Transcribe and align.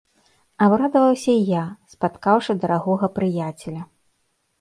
Абрадаваўся 0.67 1.35
і 1.41 1.43
я, 1.49 1.65
спаткаўшы 1.95 2.51
дарагога 2.63 3.11
прыяцеля. 3.19 3.83